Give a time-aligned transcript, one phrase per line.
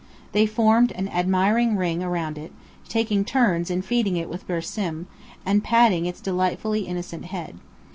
[0.31, 2.51] They formed an admiring ring round it,
[2.89, 5.05] taking turns in feeding it with bersim,
[5.45, 7.59] and patting its delightfully innocent head.